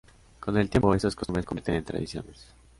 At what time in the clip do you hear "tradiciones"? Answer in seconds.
1.85-2.47